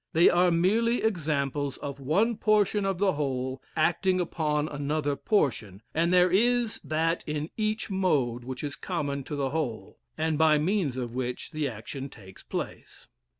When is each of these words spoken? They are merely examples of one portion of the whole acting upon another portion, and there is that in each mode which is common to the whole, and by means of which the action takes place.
They 0.13 0.31
are 0.31 0.49
merely 0.49 1.03
examples 1.03 1.77
of 1.77 1.99
one 1.99 2.35
portion 2.35 2.85
of 2.87 2.97
the 2.97 3.13
whole 3.13 3.61
acting 3.75 4.19
upon 4.19 4.67
another 4.67 5.15
portion, 5.15 5.83
and 5.93 6.11
there 6.11 6.31
is 6.31 6.81
that 6.83 7.23
in 7.27 7.51
each 7.55 7.91
mode 7.91 8.43
which 8.43 8.63
is 8.63 8.75
common 8.75 9.23
to 9.25 9.35
the 9.35 9.51
whole, 9.51 9.99
and 10.17 10.39
by 10.39 10.57
means 10.57 10.97
of 10.97 11.13
which 11.13 11.51
the 11.51 11.69
action 11.69 12.09
takes 12.09 12.41
place. 12.41 13.05